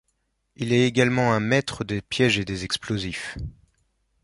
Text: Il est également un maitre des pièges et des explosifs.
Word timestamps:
Il 0.55 0.73
est 0.73 0.87
également 0.87 1.31
un 1.31 1.39
maitre 1.39 1.83
des 1.83 2.01
pièges 2.01 2.39
et 2.39 2.43
des 2.43 2.63
explosifs. 2.63 3.37